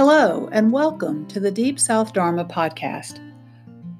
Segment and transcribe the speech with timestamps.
[0.00, 3.20] Hello, and welcome to the Deep South Dharma podcast.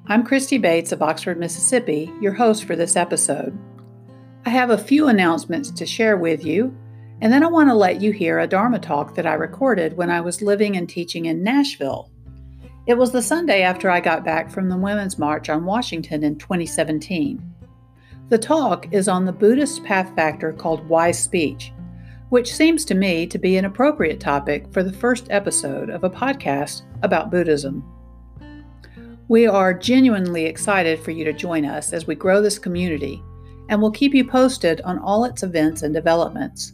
[0.07, 3.55] I'm Christy Bates of Oxford, Mississippi, your host for this episode.
[4.43, 6.75] I have a few announcements to share with you,
[7.21, 10.09] and then I want to let you hear a Dharma talk that I recorded when
[10.09, 12.09] I was living and teaching in Nashville.
[12.87, 16.35] It was the Sunday after I got back from the Women's March on Washington in
[16.39, 17.39] 2017.
[18.29, 21.71] The talk is on the Buddhist path factor called wise speech
[22.31, 26.09] which seems to me to be an appropriate topic for the first episode of a
[26.09, 27.83] podcast about Buddhism.
[29.27, 33.21] We are genuinely excited for you to join us as we grow this community,
[33.67, 36.71] and we'll keep you posted on all its events and developments.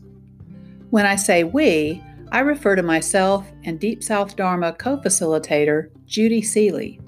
[0.91, 6.43] When I say we, I refer to myself and Deep South Dharma co facilitator Judy
[6.43, 7.01] Seeley,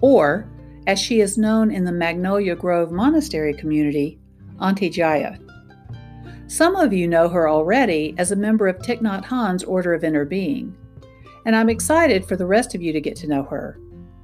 [0.00, 0.48] or,
[0.86, 4.18] as she is known in the Magnolia Grove Monastery community,
[4.58, 5.36] Auntie Jaya.
[6.46, 10.02] Some of you know her already as a member of Thich Nhat Hanh's Order of
[10.02, 10.74] Interbeing,
[11.46, 13.78] and I'm excited for the rest of you to get to know her.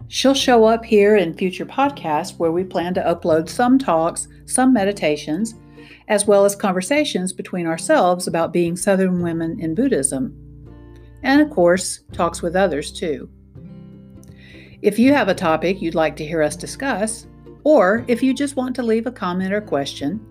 [0.08, 4.72] She'll show up here in future podcasts where we plan to upload some talks, some
[4.72, 5.54] meditations,
[6.08, 10.36] as well as conversations between ourselves about being Southern women in Buddhism.
[11.22, 13.30] And of course, talks with others too.
[14.82, 17.27] If you have a topic you'd like to hear us discuss,
[17.64, 20.27] or if you just want to leave a comment or question,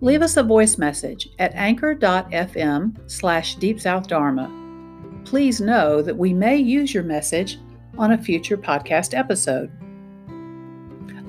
[0.00, 5.24] leave us a voice message at anchor.fm slash deepsouthdharma.
[5.24, 7.58] Please know that we may use your message
[7.98, 9.70] on a future podcast episode.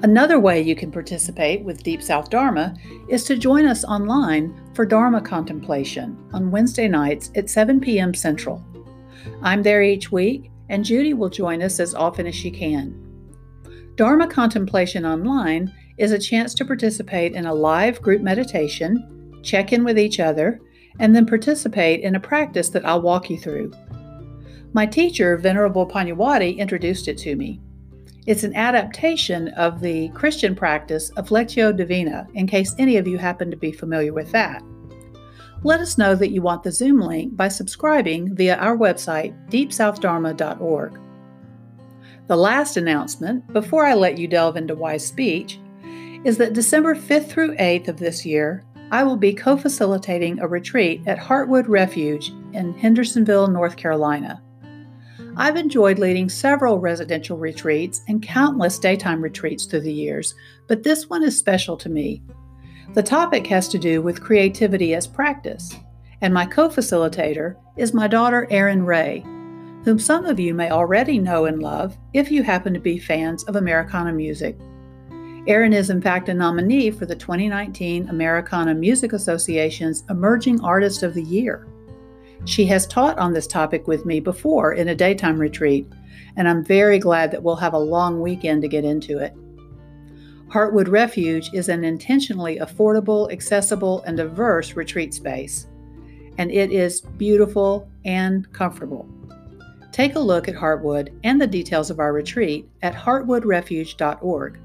[0.04, 2.76] Another way you can participate with Deep South Dharma
[3.10, 8.14] is to join us online for Dharma contemplation on Wednesday nights at 7 p.m.
[8.14, 8.64] Central.
[9.42, 13.04] I'm there each week, and Judy will join us as often as she can.
[13.96, 19.84] Dharma contemplation online is a chance to participate in a live group meditation, check in
[19.84, 20.60] with each other,
[21.00, 23.72] and then participate in a practice that I'll walk you through.
[24.74, 27.60] My teacher, Venerable Pannavati, introduced it to me.
[28.26, 33.18] It's an adaptation of the Christian practice of Lectio Divina, in case any of you
[33.18, 34.62] happen to be familiar with that.
[35.64, 41.00] Let us know that you want the Zoom link by subscribing via our website, deepsouthdharma.org.
[42.28, 45.60] The last announcement, before I let you delve into wise speech,
[46.24, 50.48] is that December 5th through 8th of this year, I will be co facilitating a
[50.48, 54.42] retreat at Heartwood Refuge in Hendersonville, North Carolina.
[55.36, 60.34] I've enjoyed leading several residential retreats and countless daytime retreats through the years,
[60.68, 62.24] but this one is special to me.
[62.94, 65.76] The topic has to do with creativity as practice,
[66.22, 69.20] and my co facilitator is my daughter Erin Rae,
[69.84, 73.44] whom some of you may already know and love if you happen to be fans
[73.44, 74.58] of Americana music.
[75.48, 81.14] Erin is, in fact, a nominee for the 2019 Americana Music Association's Emerging Artist of
[81.14, 81.66] the Year.
[82.44, 85.88] She has taught on this topic with me before in a daytime retreat,
[86.36, 89.34] and I'm very glad that we'll have a long weekend to get into it.
[90.50, 95.68] Heartwood Refuge is an intentionally affordable, accessible, and diverse retreat space,
[96.38, 99.08] and it is beautiful and comfortable.
[99.94, 104.60] Take a look at Heartwood and the details of our retreat at heartwoodrefuge.org.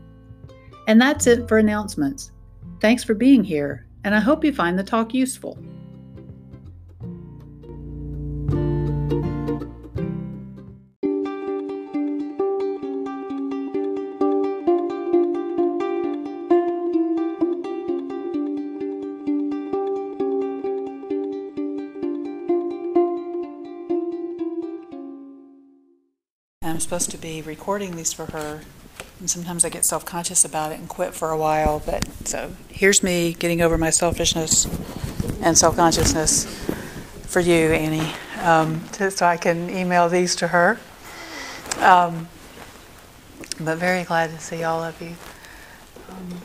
[0.86, 2.32] And that's it for announcements.
[2.80, 5.56] Thanks for being here, and I hope you find the talk useful.
[26.60, 28.62] I'm supposed to be recording these for her
[29.22, 31.80] and sometimes I get self conscious about it and quit for a while.
[31.86, 34.66] But so here's me getting over my selfishness
[35.40, 36.44] and self consciousness
[37.28, 40.80] for you, Annie, um, so I can email these to her.
[41.78, 42.26] Um,
[43.60, 45.14] but very glad to see all of you.
[46.10, 46.40] Um,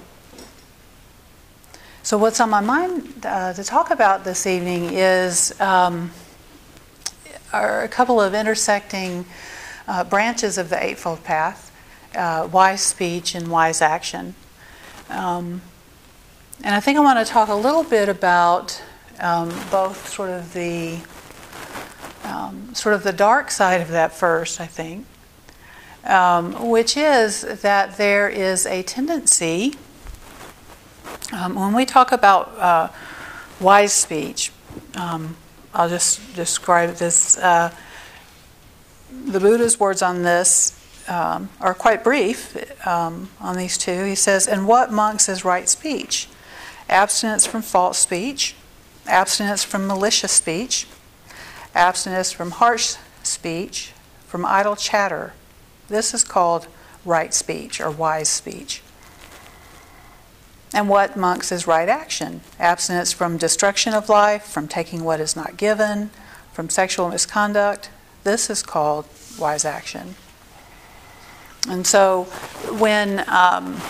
[2.04, 6.12] so, what's on my mind uh, to talk about this evening is um,
[7.52, 9.26] are a couple of intersecting
[9.88, 11.67] uh, branches of the Eightfold Path
[12.18, 14.36] uh, wise speech and wise action.
[15.10, 15.62] Um,
[16.64, 18.82] and I think I want to talk a little bit about
[19.20, 21.00] um, both sort of the
[22.24, 25.06] um, sort of the dark side of that first, I think,
[26.04, 29.76] um, which is that there is a tendency
[31.32, 32.90] um, when we talk about uh,
[33.60, 34.52] wise speech.
[34.96, 35.38] Um,
[35.74, 37.38] I'll just describe this.
[37.38, 37.74] Uh,
[39.10, 40.77] the Buddha's words on this
[41.08, 42.56] um, are quite brief
[42.88, 44.04] um, on these two.
[44.04, 46.28] He says, And what monks is right speech?
[46.90, 48.56] Abstinence from false speech,
[49.06, 50.88] abstinence from malicious speech,
[51.76, 53.92] abstinence from harsh speech,
[54.28, 55.34] from idle chatter.
[55.90, 56.68] This is called
[57.06, 58.82] right speech or wise speech.
[60.74, 62.42] And what, monks, is right action?
[62.60, 66.10] Abstinence from destruction of life, from taking what is not given,
[66.52, 67.90] from sexual misconduct.
[68.24, 69.06] This is called
[69.40, 70.16] wise action.
[71.70, 72.24] And so
[72.80, 73.82] when, um,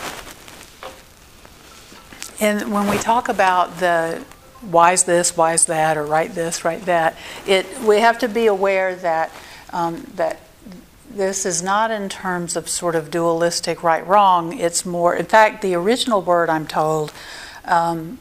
[2.39, 4.23] and when we talk about the
[4.61, 7.15] why is this, why is that, or right this, right that,
[7.45, 9.31] it, we have to be aware that,
[9.71, 10.39] um, that
[11.11, 14.57] this is not in terms of sort of dualistic right wrong.
[14.57, 17.13] It's more, in fact, the original word, I'm told,
[17.65, 18.17] um,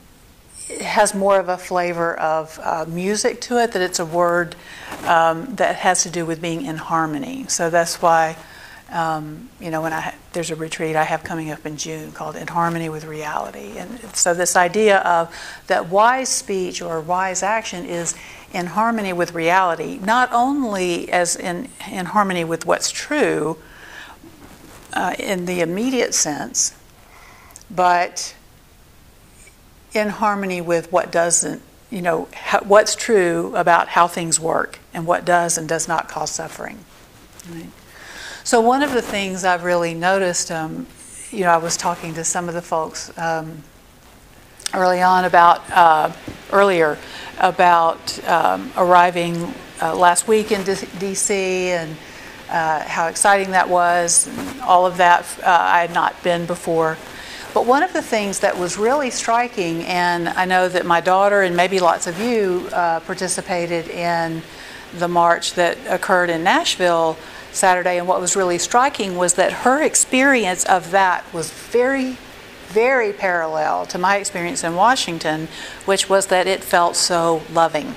[0.81, 4.56] has more of a flavor of uh, music to it, that it's a word
[5.05, 7.47] um, that has to do with being in harmony.
[7.49, 8.37] So that's why,
[8.93, 12.37] um, you know, when I there's a retreat I have coming up in June called
[12.37, 13.79] In Harmony with Reality.
[13.79, 15.35] And so this idea of
[15.67, 18.15] that wise speech or wise action is
[18.53, 23.59] in harmony with reality, not only as in, in harmony with what's true
[24.93, 26.77] uh, in the immediate sense,
[27.71, 28.35] but
[29.93, 31.61] in harmony with what doesn't,
[31.91, 36.09] you know, how, what's true about how things work and what does and does not
[36.09, 36.79] cause suffering.
[37.50, 37.67] Right?
[38.46, 40.87] So, one of the things I've really noticed, um,
[41.32, 43.64] you know, I was talking to some of the folks um,
[44.72, 46.12] early on about, uh,
[46.52, 46.96] earlier,
[47.40, 49.52] about um, arriving
[49.82, 51.96] uh, last week in DC and
[52.48, 55.25] uh, how exciting that was, and all of that.
[55.43, 56.96] Uh, I had not been before.
[57.52, 61.43] But one of the things that was really striking, and I know that my daughter
[61.43, 64.40] and maybe lots of you uh, participated in
[64.98, 67.19] the march that occurred in Nashville
[67.56, 72.19] Saturday, and what was really striking was that her experience of that was very
[72.67, 75.49] very parallel to my experience in Washington,
[75.85, 77.94] which was that it felt so loving.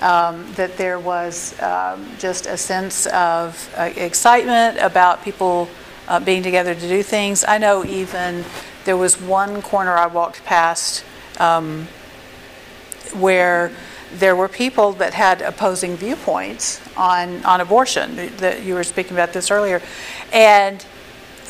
[0.00, 5.68] Um, that there was um, just a sense of uh, excitement about people
[6.06, 7.44] uh, being together to do things.
[7.44, 8.44] I know even
[8.84, 11.04] there was one corner I walked past
[11.40, 11.88] um,
[13.12, 13.72] where
[14.14, 18.16] there were people that had opposing viewpoints on, on abortion.
[18.38, 19.82] That you were speaking about this earlier,
[20.32, 20.84] and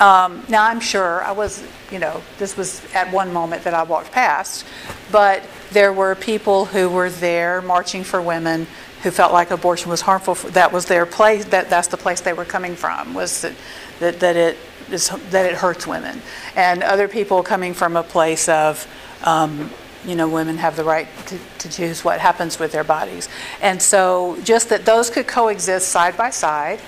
[0.00, 3.82] um, now, I'm sure I was, you know, this was at one moment that I
[3.82, 4.64] walked past,
[5.10, 8.69] but there were people who were there marching for women
[9.02, 10.34] who felt like abortion was harmful.
[10.50, 11.46] That was their place.
[11.46, 13.14] That that's the place they were coming from.
[13.14, 13.55] Was that
[13.99, 14.56] that, that it
[14.90, 16.22] is that it hurts women,
[16.55, 18.87] and other people coming from a place of.
[19.25, 19.70] Um,
[20.04, 23.28] you know, women have the right to, to choose what happens with their bodies.
[23.60, 26.80] And so, just that those could coexist side by side,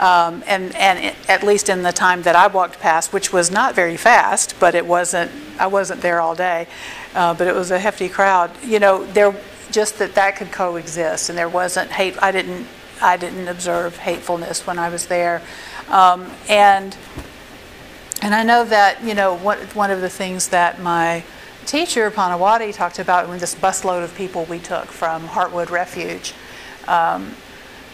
[0.00, 3.74] um, and and at least in the time that I walked past, which was not
[3.74, 5.30] very fast, but it wasn't.
[5.58, 6.66] I wasn't there all day,
[7.14, 8.50] uh, but it was a hefty crowd.
[8.62, 9.34] You know, there
[9.70, 12.20] just that that could coexist, and there wasn't hate.
[12.22, 12.66] I didn't.
[13.02, 15.42] I didn't observe hatefulness when I was there,
[15.88, 16.96] um, and
[18.22, 21.22] and I know that you know what, one of the things that my
[21.64, 26.34] teacher Pannavati talked about when this busload of people we took from Heartwood Refuge
[26.86, 27.34] um,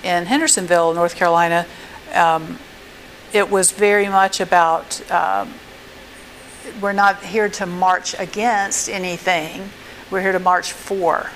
[0.02, 1.66] in Hendersonville, North Carolina
[2.14, 2.58] um,
[3.32, 5.54] it was very much about um,
[6.80, 9.70] we're not here to march against anything.
[10.10, 11.30] We're here to march for,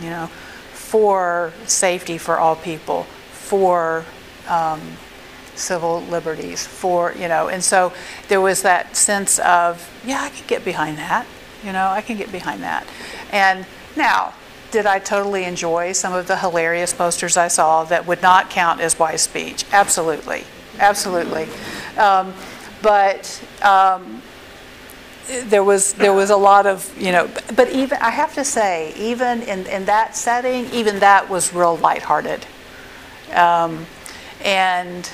[0.00, 0.26] you know,
[0.72, 4.04] for safety for all people, for
[4.48, 4.80] um,
[5.54, 7.92] civil liberties, for, you know, and so
[8.28, 11.26] there was that sense of, yeah, I could get behind that,
[11.64, 12.86] you know, I can get behind that.
[13.30, 13.66] And
[13.96, 14.34] now,
[14.70, 18.80] did I totally enjoy some of the hilarious posters I saw that would not count
[18.80, 19.64] as wise speech?
[19.70, 20.44] Absolutely,
[20.78, 21.46] absolutely.
[21.98, 22.32] Um,
[22.80, 24.22] but um,
[25.44, 27.30] there was there was a lot of you know.
[27.54, 31.76] But even I have to say, even in, in that setting, even that was real
[31.76, 32.46] lighthearted,
[33.34, 33.86] um,
[34.42, 35.08] and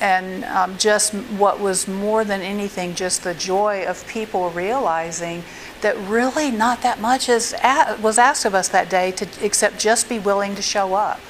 [0.00, 5.42] and um, just what was more than anything, just the joy of people realizing
[5.80, 7.54] that really not that much is
[8.00, 11.20] was asked of us that day to except just be willing to show up.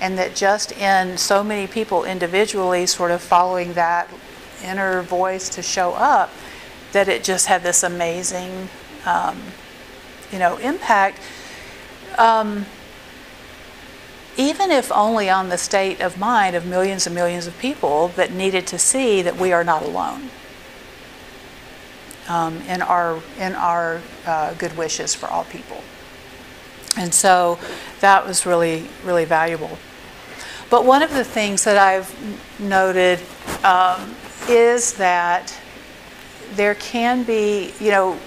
[0.00, 4.10] And that just in so many people individually sort of following that
[4.62, 6.30] inner voice to show up
[6.92, 8.68] that it just had this amazing
[9.06, 9.40] um,
[10.32, 11.20] you know impact.
[12.18, 12.66] Um,
[14.36, 18.32] even if only on the state of mind of millions and millions of people that
[18.32, 20.30] needed to see that we are not alone
[22.28, 25.82] um, in our in our uh, good wishes for all people.
[26.98, 27.58] And so
[28.00, 29.78] that was really really valuable.
[30.68, 32.12] But one of the things that I've
[32.60, 33.20] noted
[33.62, 34.16] um,
[34.48, 35.56] is that
[36.54, 38.18] there can be, you know,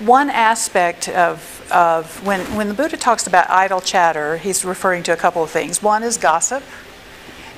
[0.00, 5.12] one aspect of of when, when the Buddha talks about idle chatter, he's referring to
[5.12, 5.82] a couple of things.
[5.82, 6.62] One is gossip,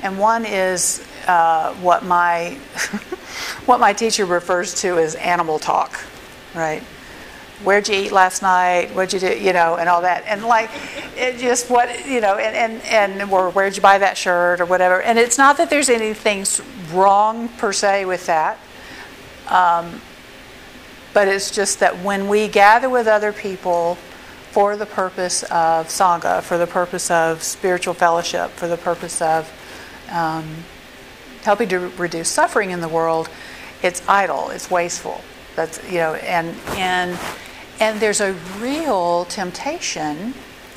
[0.03, 2.51] and one is uh, what my
[3.67, 6.01] what my teacher refers to as animal talk,
[6.55, 6.83] right?
[7.65, 8.91] Where'd you eat last night?
[8.91, 9.39] What'd you do?
[9.39, 10.71] You know, and all that, and like,
[11.17, 14.67] it just what you know, and and and or where'd you buy that shirt or
[14.67, 15.01] whatever.
[15.01, 16.45] And it's not that there's anything
[16.93, 18.59] wrong per se with that.
[19.49, 20.01] Um,
[21.17, 23.95] but it's just that when we gather with other people
[24.51, 29.51] for the purpose of Sangha, for the purpose of spiritual fellowship, for the purpose of
[30.13, 30.45] um,
[31.41, 33.31] helping to reduce suffering in the world,
[33.83, 35.23] it's idle, it's wasteful.
[35.55, 37.19] That's you know, and and
[37.81, 40.35] and there's a real temptation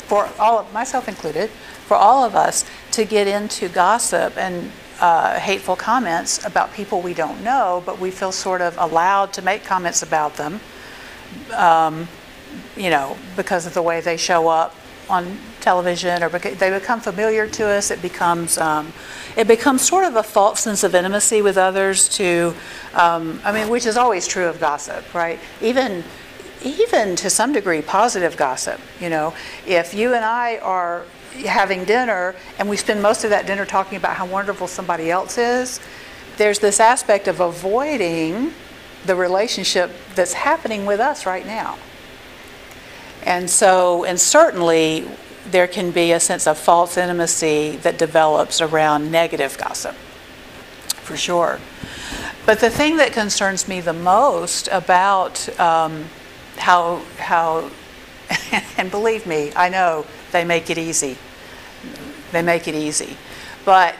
[0.07, 5.39] for all of myself included, for all of us to get into gossip and uh,
[5.39, 9.63] hateful comments about people we don't know, but we feel sort of allowed to make
[9.63, 10.59] comments about them,
[11.53, 12.07] um,
[12.75, 14.75] you know, because of the way they show up
[15.09, 17.91] on television or because they become familiar to us.
[17.91, 18.93] It becomes um,
[19.35, 22.09] it becomes sort of a false sense of intimacy with others.
[22.17, 22.53] To
[22.93, 25.39] um, I mean, which is always true of gossip, right?
[25.61, 26.03] Even
[26.63, 28.79] even to some degree, positive gossip.
[28.99, 29.33] You know,
[29.65, 31.05] if you and I are
[31.45, 35.37] having dinner and we spend most of that dinner talking about how wonderful somebody else
[35.37, 35.79] is,
[36.37, 38.53] there's this aspect of avoiding
[39.05, 41.77] the relationship that's happening with us right now.
[43.23, 45.07] And so, and certainly,
[45.51, 51.59] there can be a sense of false intimacy that develops around negative gossip, for sure.
[52.45, 56.05] But the thing that concerns me the most about um,
[56.57, 57.69] how, how
[58.77, 61.17] and believe me, I know they make it easy.
[62.31, 63.17] They make it easy.
[63.65, 63.95] But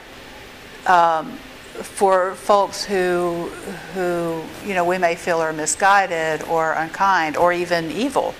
[0.85, 1.37] um,
[1.81, 3.49] for folks who,
[3.93, 8.35] who, you know, we may feel are misguided or unkind or even evil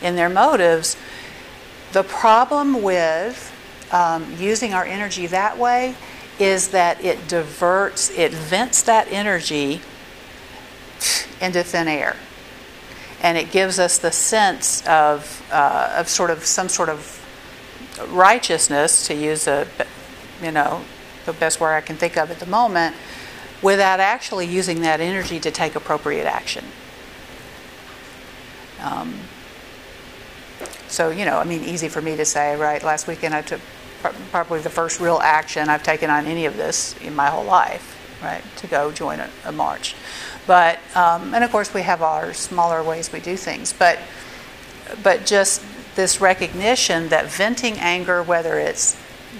[0.00, 0.96] in their motives,
[1.92, 3.52] the problem with
[3.92, 5.94] um, using our energy that way
[6.38, 9.80] is that it diverts, it vents that energy
[11.40, 12.16] into thin air.
[13.20, 17.17] And it gives us the sense of, uh, of sort of some sort of
[18.06, 19.66] righteousness, to use a,
[20.42, 20.84] you know,
[21.26, 22.94] the best word I can think of at the moment,
[23.62, 26.64] without actually using that energy to take appropriate action.
[28.80, 29.14] Um,
[30.86, 32.82] so, you know, I mean, easy for me to say, right?
[32.82, 33.60] Last weekend I took
[34.30, 37.96] probably the first real action I've taken on any of this in my whole life,
[38.22, 38.42] right?
[38.58, 39.96] To go join a, a march.
[40.46, 43.98] But, um, and of course, we have our smaller ways we do things, but,
[45.02, 45.62] but just
[45.98, 48.96] this recognition that venting anger, whether it's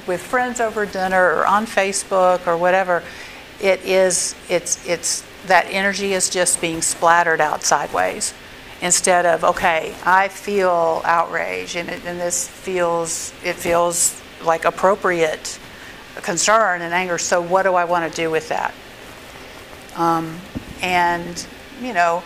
[0.08, 3.04] with friends over dinner or on Facebook or whatever,
[3.60, 8.34] it is it's it's that energy is just being splattered out sideways
[8.80, 15.58] instead of okay i feel outrage and, it, and this feels it feels like appropriate
[16.22, 18.72] concern and anger so what do i want to do with that?
[19.96, 20.38] Um,
[20.82, 21.44] and
[21.80, 22.22] you know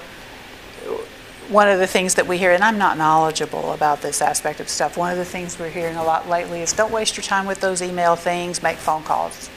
[1.48, 4.68] one of the things that we hear, and I'm not knowledgeable about this aspect of
[4.68, 7.46] stuff, one of the things we're hearing a lot lately is don't waste your time
[7.46, 9.50] with those email things, make phone calls.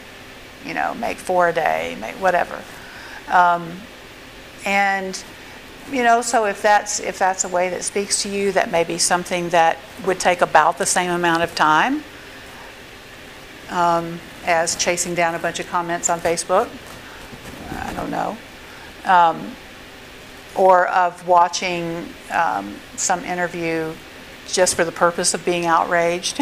[0.65, 2.59] You know, make four a day, make whatever.
[3.31, 3.81] Um,
[4.65, 5.23] and
[5.91, 8.83] you know, so if that's if that's a way that speaks to you, that may
[8.83, 12.03] be something that would take about the same amount of time
[13.69, 16.69] um, as chasing down a bunch of comments on Facebook.
[17.71, 18.37] I don't know.
[19.05, 19.55] Um,
[20.55, 23.93] or of watching um, some interview
[24.47, 26.39] just for the purpose of being outraged,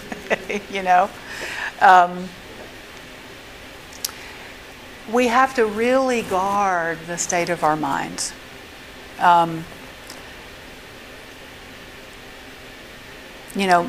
[0.70, 1.08] you know.
[1.80, 2.28] Um,
[5.12, 8.32] we have to really guard the state of our minds.
[9.20, 9.64] Um,
[13.54, 13.88] you know,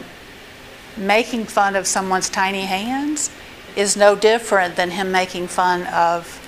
[0.95, 3.31] making fun of someone's tiny hands
[3.75, 6.43] is no different than him making fun of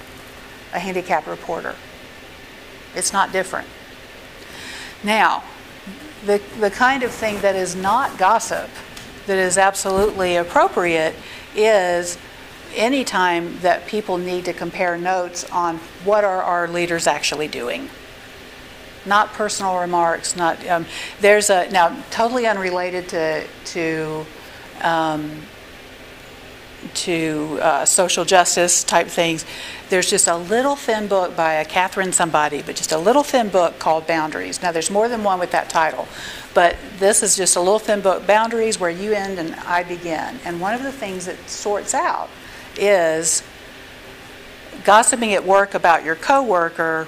[0.74, 1.75] a handicapped reporter.
[2.96, 3.67] It's not different.
[5.03, 5.43] Now,
[6.25, 8.69] the, the kind of thing that is not gossip,
[9.25, 11.15] that is absolutely appropriate,
[11.55, 12.17] is
[12.75, 17.89] anytime that people need to compare notes on what are our leaders actually doing.
[19.05, 20.86] Not personal remarks, not, um,
[21.22, 24.25] there's a, now totally unrelated to, to
[24.81, 25.41] um,
[26.93, 29.45] to uh, social justice type things.
[29.89, 33.50] There's just a little thin book by a Catherine somebody, but just a little thin
[33.50, 34.62] book called Boundaries.
[34.62, 36.07] Now, there's more than one with that title,
[36.53, 40.39] but this is just a little thin book, Boundaries, where you end and I begin.
[40.45, 42.29] And one of the things that sorts out
[42.77, 43.43] is
[44.83, 47.07] gossiping at work about your coworker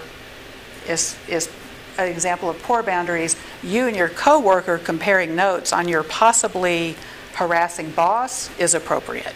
[0.88, 1.50] is is
[1.98, 6.96] an example of poor boundaries, you and your coworker comparing notes on your possibly
[7.34, 9.34] harassing boss is appropriate.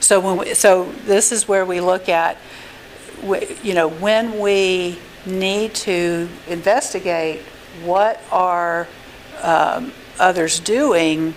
[0.00, 2.38] So when we, so this is where we look at
[3.62, 7.40] you know when we need to investigate
[7.82, 8.86] what are
[9.42, 11.34] um, others doing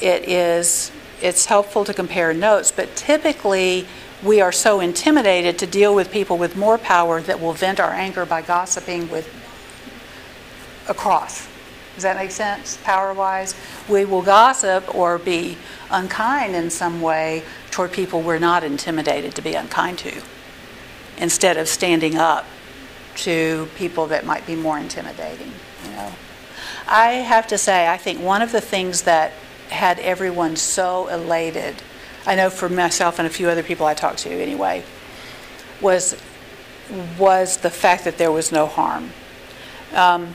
[0.00, 0.90] it is
[1.20, 3.86] it's helpful to compare notes but typically
[4.22, 7.92] we are so intimidated to deal with people with more power that we'll vent our
[7.92, 9.28] anger by gossiping with
[10.88, 11.48] across.
[11.96, 13.56] Does that make sense, power wise?
[13.88, 15.58] We will gossip or be
[15.90, 20.22] unkind in some way toward people we're not intimidated to be unkind to,
[21.18, 22.46] instead of standing up
[23.16, 25.52] to people that might be more intimidating.
[25.84, 26.12] You know,
[26.86, 29.32] I have to say, I think one of the things that
[29.70, 31.82] had everyone so elated
[32.26, 34.82] I know for myself and a few other people I talked to anyway,
[35.80, 36.20] was
[37.18, 39.10] was the fact that there was no harm.
[39.92, 40.34] Um,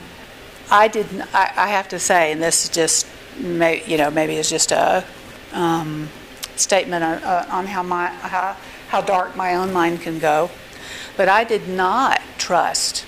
[0.72, 1.20] I didn't.
[1.34, 3.06] I, I, have to say, and this is just,
[3.38, 5.04] may, you know, maybe it's just a
[5.52, 6.08] um,
[6.56, 8.56] statement on, uh, on how my how,
[8.88, 10.50] how dark my own mind can go,
[11.18, 13.04] but I did not trust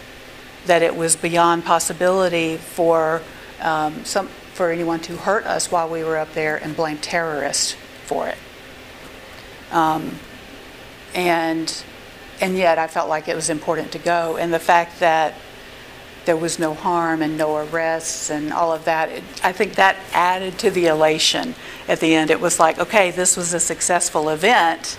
[0.66, 3.22] that it was beyond possibility for
[3.62, 7.76] um, some for anyone to hurt us while we were up there and blame terrorists
[8.04, 8.38] for it.
[9.72, 10.18] Um,
[11.14, 11.82] and
[12.42, 14.36] and yet I felt like it was important to go.
[14.36, 15.34] And the fact that
[16.24, 19.96] there was no harm and no arrests and all of that, it, I think that
[20.12, 21.54] added to the elation
[21.88, 22.30] at the end.
[22.30, 24.98] It was like, okay, this was a successful event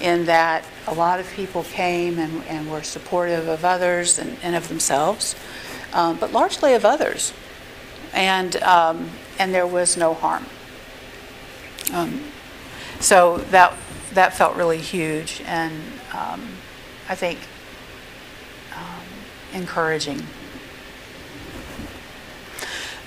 [0.00, 4.56] in that a lot of people came and, and were supportive of others and, and
[4.56, 5.34] of themselves,
[5.92, 7.32] um, but largely of others.
[8.12, 10.46] And, um, and there was no harm.
[11.92, 12.22] Um,
[13.00, 13.76] so that
[14.12, 15.72] that felt really huge and
[16.12, 16.48] um,
[17.08, 17.38] I think
[19.52, 20.22] encouraging.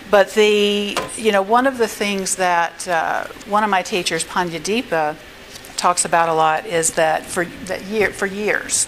[0.09, 5.15] But the you know one of the things that uh, one of my teachers Pannadipa
[5.75, 8.87] talks about a lot is that for that year for years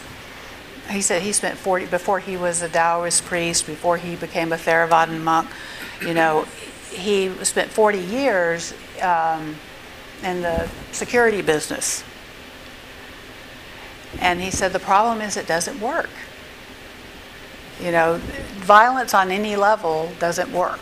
[0.89, 4.55] he said he spent 40 before he was a Taoist priest before he became a
[4.55, 5.49] Theravadan monk
[5.99, 6.45] you know
[6.95, 9.55] he spent 40 years um,
[10.23, 12.03] in the security business.
[14.19, 16.09] And he said the problem is it doesn't work.
[17.81, 18.17] You know,
[18.57, 20.79] violence on any level doesn't work.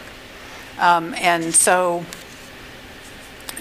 [0.79, 2.05] Um, and so,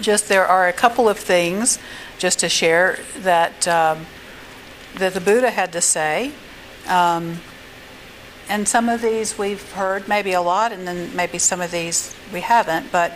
[0.00, 1.78] just there are a couple of things
[2.18, 4.06] just to share that um,
[4.96, 6.32] that the Buddha had to say.
[6.86, 7.38] Um,
[8.48, 12.14] and some of these we've heard, maybe a lot, and then maybe some of these
[12.32, 12.90] we haven't.
[12.92, 13.12] But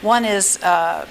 [0.00, 1.06] one is uh,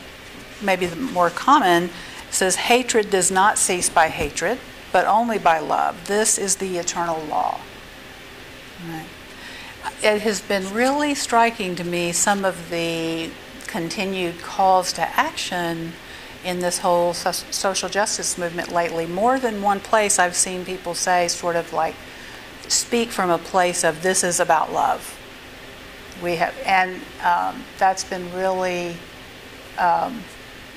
[0.62, 1.89] maybe the more common,
[2.31, 4.59] says, Hatred does not cease by hatred,
[4.91, 6.07] but only by love.
[6.07, 7.59] This is the eternal law.
[8.88, 9.06] Right.
[10.02, 13.30] It has been really striking to me some of the
[13.68, 15.94] continued calls to action
[16.44, 19.06] in this whole social justice movement lately.
[19.06, 21.96] More than one place I've seen people say, sort of like,
[22.68, 25.18] speak from a place of this is about love.
[26.24, 28.96] We have, and um, that's been really
[29.78, 30.24] um,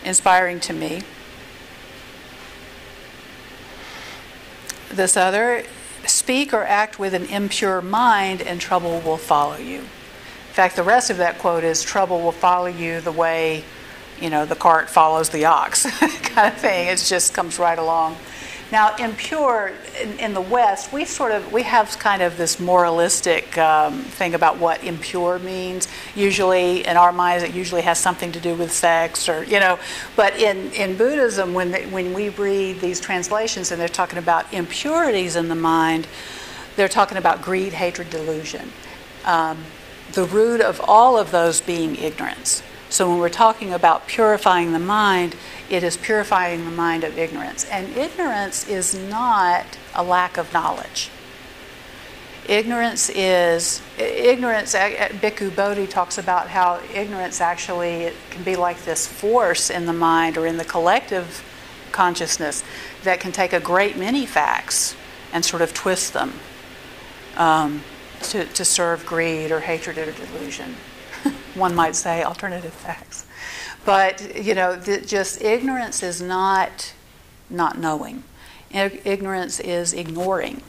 [0.05, 1.03] inspiring to me.
[4.91, 5.65] This other,
[6.07, 9.79] speak or act with an impure mind and trouble will follow you.
[9.79, 13.65] In fact, the rest of that quote is trouble will follow you the way,
[14.21, 15.87] you know, the cart follows the ox
[16.23, 16.89] kind of thing.
[16.89, 18.17] It just comes right along.
[18.73, 23.59] Now, impure in, in, the West, we sort of we have kind of this moralistic
[23.59, 25.89] um, thing about what impure means.
[26.15, 29.79] Usually, in our minds, it usually has something to do with sex, or you know.
[30.17, 35.37] But in in Buddhism, when when we read these translations and they're talking about impurities
[35.37, 36.07] in the mind,
[36.77, 38.73] they're talking about greed, hatred, delusion.
[39.27, 39.67] Um,
[40.13, 42.63] the root of all of those being ignorance.
[42.93, 45.35] So when we're talking about purifying the mind,
[45.71, 47.65] it is purifying the mind of ignorance.
[47.65, 51.09] And ignorance is not a lack of knowledge.
[52.47, 59.71] Ignorance is, ignorance, Bhikkhu Bodhi talks about how ignorance actually can be like this force
[59.71, 61.43] in the mind or in the collective
[61.93, 62.63] consciousness
[63.05, 64.95] that can take a great many facts
[65.33, 66.35] and sort of twist them
[67.39, 67.85] um,
[68.21, 70.77] to, to serve greed or hatred or delusion.
[71.55, 73.27] One might say alternative facts.
[73.85, 76.93] But, you know, just ignorance is not
[77.51, 78.25] not knowing.
[78.73, 80.63] Ignorance is ignoring.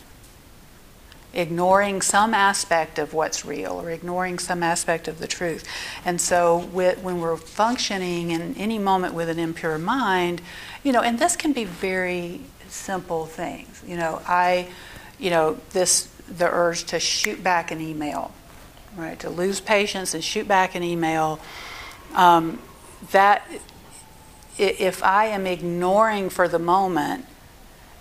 [1.34, 5.66] Ignoring some aspect of what's real or ignoring some aspect of the truth.
[6.06, 10.42] And so, when we're functioning in any moment with an impure mind,
[10.84, 13.82] you know, and this can be very simple things.
[13.88, 14.68] You know, I,
[15.18, 18.32] you know, this the urge to shoot back an email,
[18.96, 19.20] right?
[19.20, 21.40] To lose patience and shoot back an email.
[22.16, 22.60] Um,
[23.12, 23.48] that
[24.58, 27.26] if I am ignoring for the moment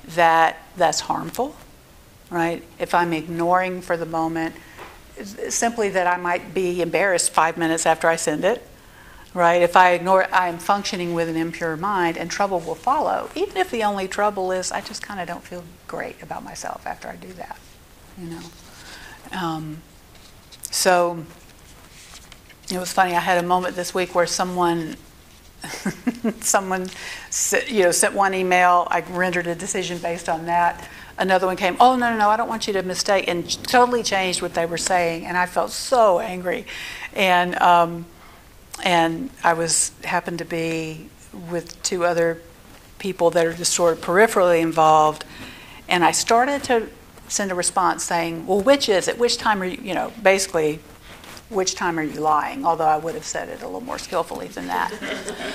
[0.06, 1.56] that that's harmful,
[2.30, 2.62] right?
[2.78, 4.54] If I'm ignoring for the moment
[5.48, 8.66] simply that I might be embarrassed five minutes after I send it,
[9.34, 9.62] right?
[9.62, 13.30] If I ignore, I'm functioning with an impure mind, and trouble will follow.
[13.34, 16.86] Even if the only trouble is I just kind of don't feel great about myself
[16.86, 17.58] after I do that,
[18.18, 18.40] you know.
[19.32, 19.82] Um,
[20.72, 21.24] so
[22.68, 23.14] it was funny.
[23.14, 24.96] I had a moment this week where someone,
[26.40, 26.88] someone,
[27.68, 28.88] you know, sent one email.
[28.90, 30.88] I rendered a decision based on that.
[31.16, 31.76] Another one came.
[31.78, 32.28] Oh no, no, no!
[32.28, 35.46] I don't want you to mistake, and totally changed what they were saying, and I
[35.46, 36.66] felt so angry,
[37.14, 37.54] and.
[37.62, 38.06] Um,
[38.82, 41.08] and I was happened to be
[41.50, 42.40] with two other
[42.98, 45.24] people that are just sort of peripherally involved,
[45.88, 46.88] and I started to
[47.32, 49.18] send a response saying, "Well, which is it?
[49.18, 49.78] Which time are you?
[49.82, 50.80] You know, basically,
[51.52, 52.64] which time are you lying?
[52.64, 54.92] Although I would have said it a little more skillfully than that.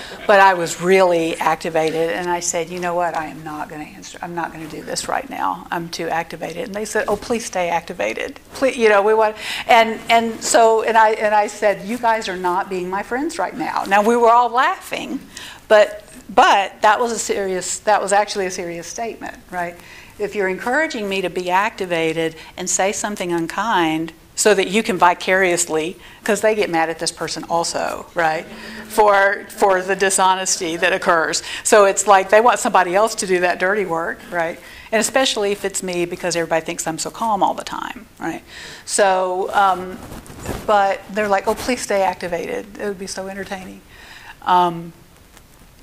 [0.27, 3.15] but I was really activated, and I said, you know what?
[3.17, 4.17] I am not going to answer.
[4.21, 5.67] I'm not going to do this right now.
[5.71, 6.65] I'm too activated.
[6.65, 8.39] And they said, oh, please stay activated.
[8.53, 9.35] Please, you know, we want.
[9.67, 13.39] And and so and I and I said, you guys are not being my friends
[13.39, 13.83] right now.
[13.85, 15.19] Now we were all laughing,
[15.67, 17.79] but but that was a serious.
[17.79, 19.75] That was actually a serious statement, right?
[20.19, 24.97] If you're encouraging me to be activated and say something unkind so that you can
[24.97, 28.45] vicariously, because they get mad at this person also, right?
[28.87, 31.41] For for the dishonesty that occurs.
[31.63, 34.59] So it's like they want somebody else to do that dirty work, right?
[34.91, 38.43] And especially if it's me, because everybody thinks I'm so calm all the time, right?
[38.85, 39.97] So, um,
[40.65, 42.77] but they're like, oh, please stay activated.
[42.77, 43.81] It would be so entertaining.
[44.43, 44.93] Um,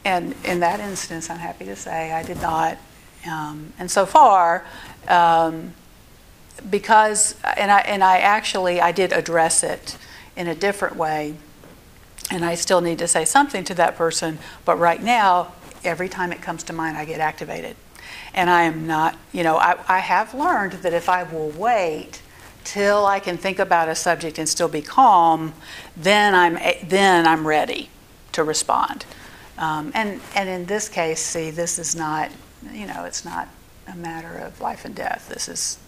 [0.04, 2.78] and in that instance, I'm happy to say I did not.
[3.26, 4.64] Um, and so far,
[5.08, 5.74] um,
[6.70, 9.98] because and I and I actually I did address it
[10.36, 11.34] in a different way,
[12.30, 14.38] and I still need to say something to that person.
[14.64, 15.52] But right now,
[15.84, 17.76] every time it comes to mind, I get activated,
[18.34, 19.16] and I am not.
[19.32, 22.22] You know, I, I have learned that if I will wait
[22.64, 25.54] till I can think about a subject and still be calm,
[25.96, 26.58] then I'm
[26.88, 27.90] then I'm ready
[28.32, 29.04] to respond.
[29.58, 32.30] Um, and and in this case, see, this is not.
[32.72, 33.48] You know, it's not
[33.86, 35.28] a matter of life and death.
[35.28, 35.78] This is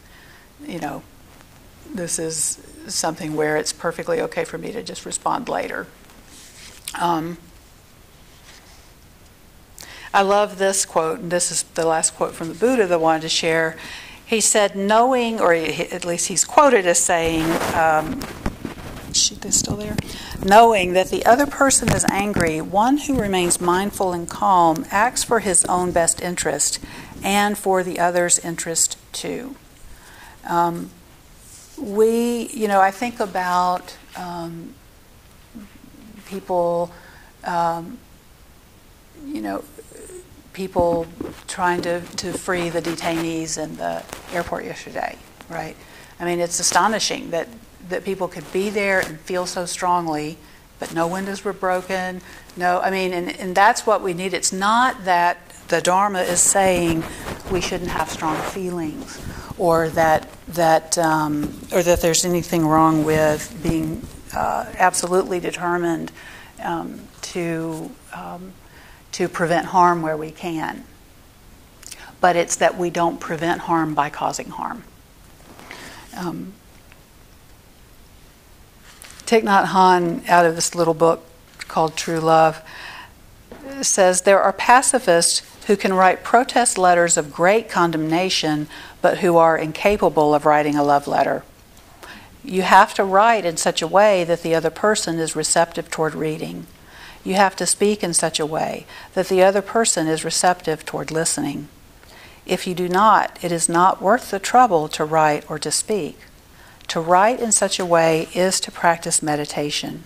[0.65, 1.03] you know,
[1.95, 5.87] this is something where it's perfectly okay for me to just respond later.
[6.99, 7.39] Um,
[10.15, 12.97] I love this quote, and this is the last quote from the Buddha that I
[12.97, 13.77] wanted to share.
[14.25, 18.21] He said, knowing, or at least he's quoted as saying, um,
[19.17, 19.97] shoot, this still there?
[20.45, 25.41] Knowing that the other person is angry, one who remains mindful and calm acts for
[25.41, 26.79] his own best interest
[27.23, 29.57] and for the other's interest too.
[30.49, 30.91] Um,
[31.79, 34.75] we, you know, I think about um,
[36.27, 36.91] people,
[37.45, 37.99] um,
[39.25, 39.65] you know,
[40.53, 41.07] people
[41.47, 44.03] trying to, to free the detainees in the
[44.33, 45.17] airport yesterday,
[45.51, 45.77] right?
[46.19, 47.47] I mean, it's astonishing that,
[47.89, 50.39] that people could be there and feel so strongly,
[50.79, 52.21] but no windows were broken.
[52.57, 54.35] No, I mean, and, and that's what we need.
[54.35, 57.05] It's not that the Dharma is saying
[57.51, 59.21] we shouldn't have strong feelings
[59.59, 66.13] or that that um, or that there's anything wrong with being uh, absolutely determined
[66.63, 68.53] um, to um,
[69.13, 70.85] to prevent harm where we can.
[72.21, 74.85] But it's that we don't prevent harm by causing harm.
[76.17, 76.55] Um,
[79.27, 81.25] Thich Nhat Hanh, out of this little book
[81.67, 82.63] called True Love,
[83.83, 88.69] says there are pacifists who can write protest letters of great condemnation,
[89.03, 91.43] but who are incapable of writing a love letter.
[92.45, 96.15] You have to write in such a way that the other person is receptive toward
[96.15, 96.69] reading.
[97.25, 101.11] You have to speak in such a way that the other person is receptive toward
[101.11, 101.67] listening.
[102.47, 106.21] If you do not, it is not worth the trouble to write or to speak.
[106.89, 110.05] To write in such a way is to practice meditation.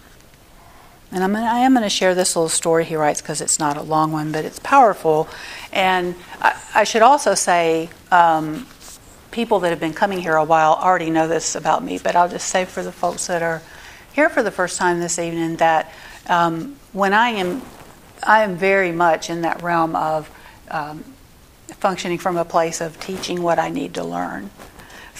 [1.13, 3.77] And I'm, I am going to share this little story he writes because it's not
[3.77, 5.29] a long one, but it's powerful.
[5.73, 8.67] And I, I should also say, um,
[9.31, 12.29] people that have been coming here a while already know this about me, but I'll
[12.29, 13.63] just say for the folks that are
[14.13, 15.93] here for the first time this evening that
[16.27, 17.63] um, when I am,
[18.23, 20.31] I am very much in that realm of
[20.71, 21.05] um,
[21.69, 24.51] functioning from a place of teaching what I need to learn.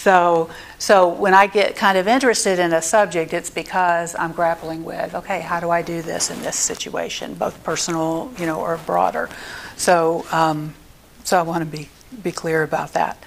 [0.01, 4.83] So, so when I get kind of interested in a subject, it's because I'm grappling
[4.83, 8.79] with, okay, how do I do this in this situation, both personal, you know, or
[8.87, 9.29] broader.
[9.77, 10.75] So, um,
[11.23, 11.91] so I want to be
[12.23, 13.23] be clear about that.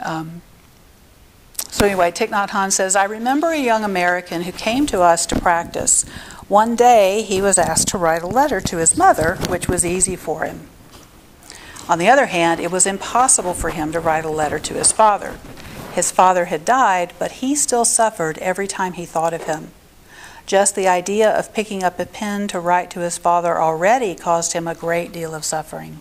[0.00, 0.42] Um,
[1.70, 5.26] So, anyway, Thich Nhat Hanh says I remember a young American who came to us
[5.26, 6.04] to practice.
[6.48, 10.16] One day he was asked to write a letter to his mother, which was easy
[10.16, 10.66] for him.
[11.88, 14.90] On the other hand, it was impossible for him to write a letter to his
[14.90, 15.38] father.
[15.96, 19.70] His father had died, but he still suffered every time he thought of him.
[20.44, 24.52] Just the idea of picking up a pen to write to his father already caused
[24.52, 26.00] him a great deal of suffering.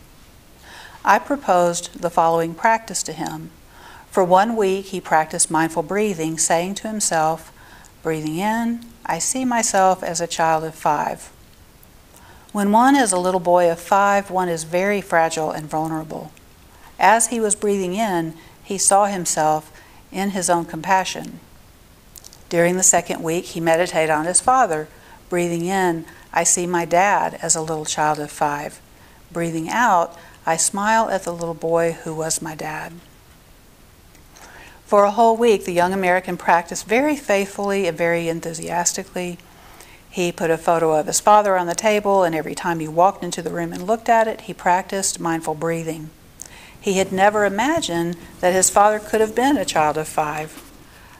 [1.06, 3.52] I proposed the following practice to him.
[4.12, 7.54] For one week, he practiced mindful breathing, saying to himself,
[8.04, 11.32] Breathing in, I see myself as a child of five.
[12.52, 16.34] When one is a little boy of five, one is very fragile and vulnerable.
[17.00, 19.72] As he was breathing in, he saw himself
[20.16, 21.40] in his own compassion.
[22.50, 24.88] During the second week, he meditated on his father.
[25.30, 28.80] Breathing in, I see my dad as a little child of five.
[29.32, 32.94] Breathing out, I smile at the little boy who was my dad.
[34.86, 39.40] For a whole week, the young American practiced very faithfully and very enthusiastically.
[40.10, 43.24] He put a photo of his father on the table, and every time he walked
[43.24, 46.12] into the room and looked at it, he practiced mindful breathing.
[46.86, 50.72] He had never imagined that his father could have been a child of five.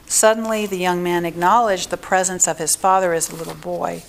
[0.06, 4.04] Suddenly, the young man acknowledged the presence of his father as a little boy.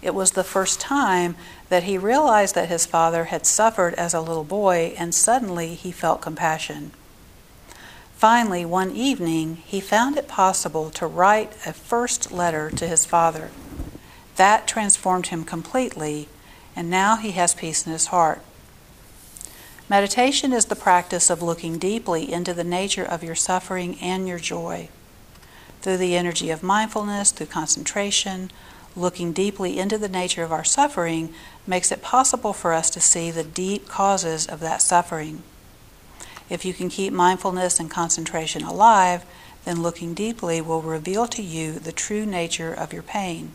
[0.00, 1.36] It was the first time
[1.68, 5.92] that he realized that his father had suffered as a little boy, and suddenly he
[5.92, 6.92] felt compassion.
[8.16, 13.50] Finally, one evening, he found it possible to write a first letter to his father.
[14.36, 16.30] That transformed him completely,
[16.74, 18.40] and now he has peace in his heart.
[19.88, 24.38] Meditation is the practice of looking deeply into the nature of your suffering and your
[24.38, 24.88] joy.
[25.80, 28.50] Through the energy of mindfulness, through concentration,
[28.94, 31.34] looking deeply into the nature of our suffering
[31.66, 35.42] makes it possible for us to see the deep causes of that suffering.
[36.48, 39.24] If you can keep mindfulness and concentration alive,
[39.64, 43.52] then looking deeply will reveal to you the true nature of your pain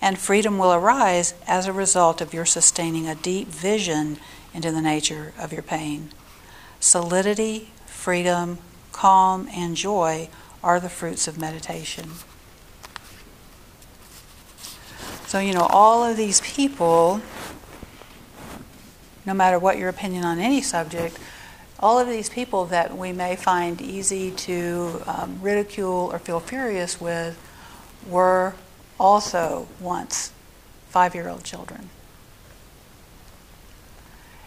[0.00, 4.18] and freedom will arise as a result of your sustaining a deep vision
[4.54, 6.10] into the nature of your pain.
[6.80, 8.58] Solidity, freedom,
[8.92, 10.28] calm, and joy
[10.62, 12.10] are the fruits of meditation.
[15.26, 17.20] So, you know, all of these people,
[19.24, 21.18] no matter what your opinion on any subject,
[21.78, 27.00] all of these people that we may find easy to um, ridicule or feel furious
[27.00, 27.38] with
[28.08, 28.54] were
[28.98, 30.32] also once
[30.88, 31.88] five year old children.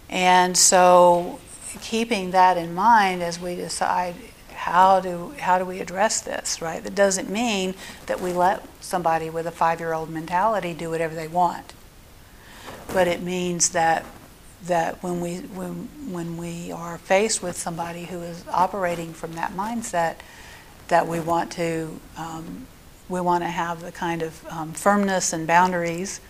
[0.09, 1.39] And so,
[1.81, 4.15] keeping that in mind as we decide
[4.53, 6.83] how do, how do we address this, right?
[6.83, 11.15] That doesn't mean that we let somebody with a five year old mentality do whatever
[11.15, 11.73] they want.
[12.93, 14.05] But it means that,
[14.65, 19.53] that when, we, when, when we are faced with somebody who is operating from that
[19.53, 20.17] mindset,
[20.87, 22.67] that we want to um,
[23.09, 26.21] we want to have the kind of um, firmness and boundaries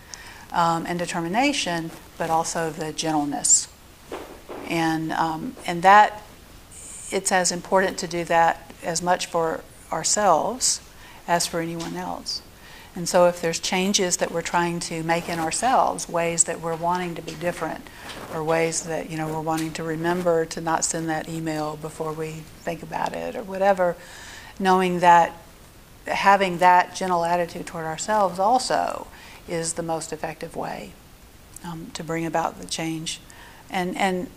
[0.53, 3.67] um, and determination, but also the gentleness.
[4.69, 6.23] And, um, and that,
[7.11, 10.81] it's as important to do that as much for ourselves
[11.27, 12.41] as for anyone else.
[12.95, 16.75] And so, if there's changes that we're trying to make in ourselves, ways that we're
[16.75, 17.89] wanting to be different,
[18.31, 22.13] or ways that you know we're wanting to remember to not send that email before
[22.13, 23.95] we think about it, or whatever,
[24.59, 25.35] knowing that
[26.05, 29.07] having that gentle attitude toward ourselves also
[29.47, 30.93] is the most effective way
[31.63, 33.19] um, to bring about the change.
[33.69, 34.29] And, and,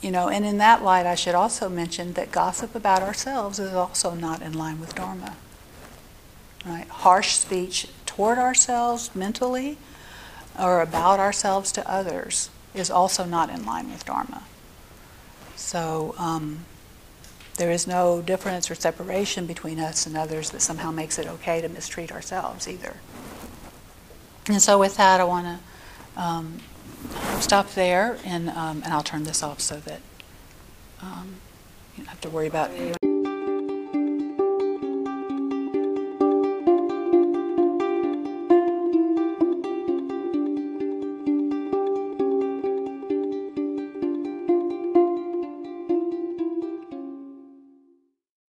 [0.00, 3.72] you know, and in that light, I should also mention that gossip about ourselves is
[3.72, 5.36] also not in line with Dharma.
[6.64, 6.88] Right?
[6.88, 9.78] Harsh speech toward ourselves mentally
[10.58, 14.44] or about ourselves to others is also not in line with Dharma.
[15.56, 16.64] So, um,
[17.56, 21.60] there is no difference or separation between us and others that somehow makes it okay
[21.60, 22.96] to mistreat ourselves either.
[24.48, 26.58] And so, with that, I want to um,
[27.40, 30.00] stop there and, um, and I'll turn this off so that
[31.00, 31.36] um,
[31.96, 32.70] you don't have to worry about.